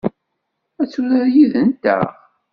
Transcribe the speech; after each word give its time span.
Ad 0.81 0.87
turar 0.91 1.25
yid-nteɣ? 1.33 2.07